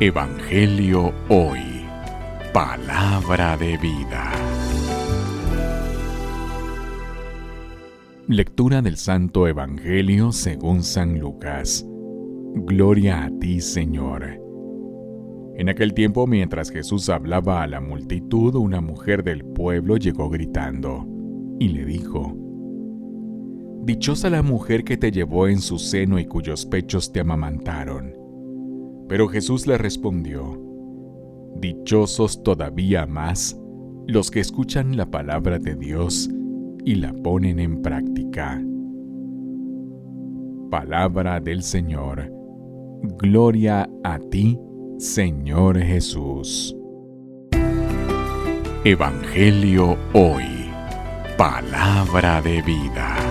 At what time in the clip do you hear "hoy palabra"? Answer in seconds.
1.28-3.56, 50.14-52.40